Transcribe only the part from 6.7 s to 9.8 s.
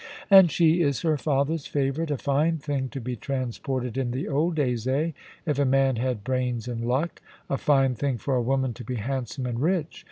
luck. A fine thing for a woman to be handsome and